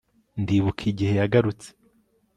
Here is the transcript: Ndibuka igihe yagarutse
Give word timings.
Ndibuka 0.41 0.81
igihe 0.91 1.13
yagarutse 1.21 1.67